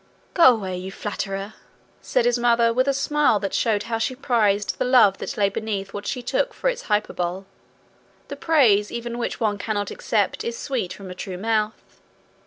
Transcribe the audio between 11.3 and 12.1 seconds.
mouth.